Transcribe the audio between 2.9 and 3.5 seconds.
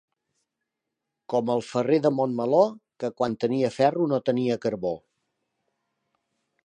que quan